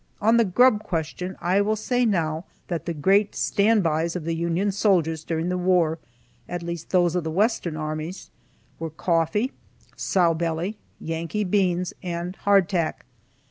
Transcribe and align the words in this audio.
On 0.19 0.37
the 0.37 0.45
grub 0.45 0.81
question 0.81 1.35
I 1.41 1.61
will 1.61 1.75
say 1.75 2.07
now 2.07 2.45
that 2.69 2.87
the 2.87 2.93
great 2.95 3.35
"stand 3.35 3.83
bys" 3.83 4.15
of 4.15 4.23
the 4.23 4.33
Union 4.33 4.71
soldiers 4.71 5.23
during 5.23 5.49
the 5.49 5.59
war, 5.59 5.99
at 6.49 6.63
least 6.63 6.89
those 6.89 7.15
of 7.15 7.23
the 7.23 7.29
western 7.29 7.77
armies, 7.77 8.31
were 8.79 8.89
coffee, 8.89 9.51
sow 9.95 10.33
belly, 10.33 10.79
Yankee 10.99 11.43
beans, 11.43 11.93
and 12.01 12.35
hardtack. 12.37 13.05